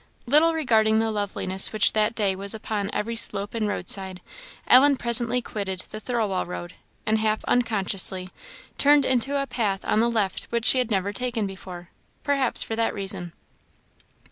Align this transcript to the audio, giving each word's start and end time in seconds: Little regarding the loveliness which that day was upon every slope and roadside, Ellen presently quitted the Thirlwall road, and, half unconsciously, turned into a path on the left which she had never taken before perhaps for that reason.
Little 0.25 0.55
regarding 0.55 0.97
the 0.97 1.11
loveliness 1.11 1.71
which 1.71 1.93
that 1.93 2.15
day 2.15 2.35
was 2.35 2.55
upon 2.55 2.89
every 2.91 3.15
slope 3.15 3.53
and 3.53 3.67
roadside, 3.67 4.19
Ellen 4.67 4.95
presently 4.97 5.43
quitted 5.43 5.81
the 5.91 5.99
Thirlwall 6.01 6.47
road, 6.47 6.73
and, 7.05 7.19
half 7.19 7.43
unconsciously, 7.45 8.31
turned 8.79 9.05
into 9.05 9.39
a 9.39 9.45
path 9.45 9.85
on 9.85 9.99
the 9.99 10.09
left 10.09 10.45
which 10.45 10.65
she 10.65 10.79
had 10.79 10.89
never 10.89 11.13
taken 11.13 11.45
before 11.45 11.91
perhaps 12.23 12.63
for 12.63 12.75
that 12.75 12.95
reason. 12.95 13.31